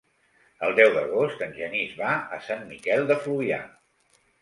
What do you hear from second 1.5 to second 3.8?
Genís va a Sant Miquel de Fluvià.